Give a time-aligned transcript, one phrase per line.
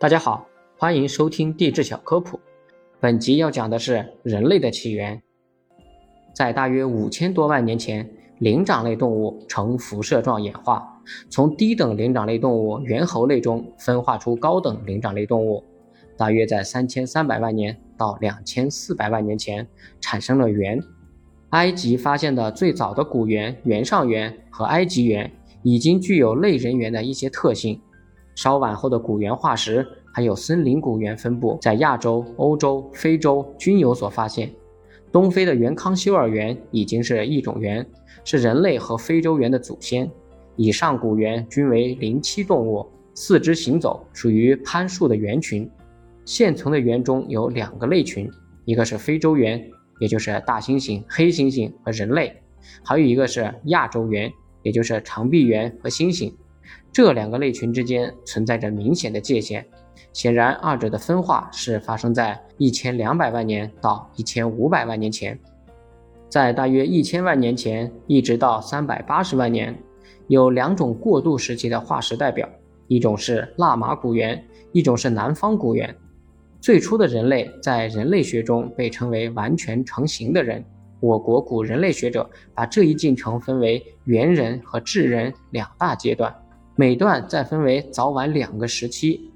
[0.00, 0.46] 大家好，
[0.76, 2.38] 欢迎收听地质小科普。
[3.00, 5.20] 本集要讲的是人类的起源。
[6.32, 8.08] 在大约五千多万年前，
[8.38, 15.64] 灵长类动物呈辐射状演化，从低等灵长类动物猿猴类中分化出高等灵长类动物。
[16.16, 19.66] 大约在三千三百万年到两千四百万年前，
[20.00, 20.80] 产生了猿。
[21.50, 25.28] 埃及发现的最早的古猿——原上猿和埃及猿，
[25.64, 27.80] 已经具有类人猿的一些特性。
[28.38, 29.84] 稍晚后的古猿化石，
[30.14, 34.48] 还有森林古猿分布在亚洲、欧洲、非洲均有所发现。
[35.10, 37.84] 东非的原康休尔猿已经是一种猿，
[38.22, 40.08] 是人类和非洲猿的祖先。
[40.54, 45.68] 以上古猿均为灵栖动物，四肢行走，属于攀树的猿群。
[46.24, 48.30] 现存的猿中有两个类群，
[48.64, 52.30] 一个是非洲猿，也就是大猩猩、黑猩猩和人类；
[52.84, 56.32] 还有一个是亚洲猿，也就是长臂猿和猩猩。
[56.92, 59.64] 这两个类群之间存在着明显的界限，
[60.12, 65.38] 显然二者的分化是发生在一千两百万年到一千五百万年前。
[66.28, 69.74] 在大约一千万年前一直到三百八十万年，
[70.26, 72.48] 有两种过渡时期的化石代表，
[72.86, 75.94] 一种是腊马古猿，一种是南方古猿。
[76.60, 80.64] 最初的人类在人类学中被称为完全成型的人。
[81.00, 86.34] 我国古人类学者把这一进程分为猿人和智人两大阶段。
[86.80, 89.32] 每段再分为早晚两个时期。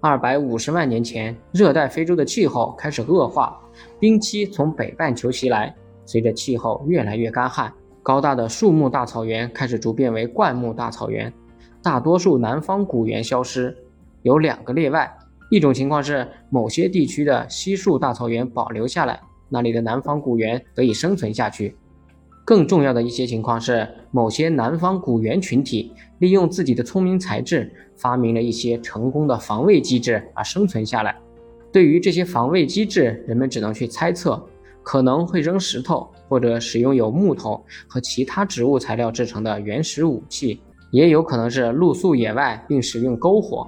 [0.00, 3.56] 二百五十万年前，热带非洲的气候开始恶化，
[4.00, 5.72] 冰期从北半球袭来。
[6.04, 11.32] 随着气候越来越干旱，高大的树木大草原开始逐变为灌木大草原，
[11.80, 13.72] 大多数南方古猿消失。
[14.22, 15.08] 有两个例外，
[15.52, 21.76] 一种情况是某些地区的稀树大草原保留下来，那里的南方古猿得以生存下去。
[22.44, 31.16] 更重要的一些情况是，某些南方古猿群体利用自己的聪明才智，发明了一些成功的防卫机制而生存下来。
[31.72, 34.40] 对于这些防卫机制，人们只能去猜测，
[34.82, 40.60] 可能会扔石头，或者使用有木头和其他植物材料制成的原始武器，
[40.90, 43.66] 也有可能是露宿野外并使用篝火。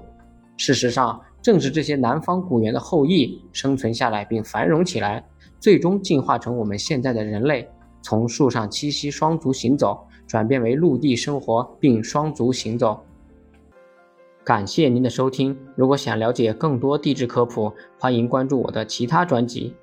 [0.59, 5.25] 事实上，正是这些南方古猿的后裔生存下来并繁荣起来，
[5.59, 7.67] 最终进化成我们现在的人类。
[8.07, 13.01] 从树上栖息、双足行走，转变为陆地生活并双足行走。
[14.45, 19.75] 感谢您的收听，如果想了解更多地质科普，欢迎关注我的其他专辑。